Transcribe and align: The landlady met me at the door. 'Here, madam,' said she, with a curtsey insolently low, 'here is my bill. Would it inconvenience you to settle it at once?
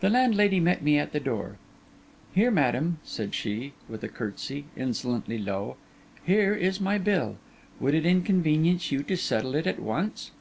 The 0.00 0.10
landlady 0.10 0.58
met 0.58 0.82
me 0.82 0.98
at 0.98 1.12
the 1.12 1.20
door. 1.20 1.58
'Here, 2.34 2.50
madam,' 2.50 2.98
said 3.04 3.36
she, 3.36 3.72
with 3.88 4.02
a 4.02 4.08
curtsey 4.08 4.64
insolently 4.76 5.38
low, 5.38 5.76
'here 6.24 6.54
is 6.54 6.80
my 6.80 6.98
bill. 6.98 7.36
Would 7.78 7.94
it 7.94 8.04
inconvenience 8.04 8.90
you 8.90 9.04
to 9.04 9.16
settle 9.16 9.54
it 9.54 9.68
at 9.68 9.78
once? 9.78 10.32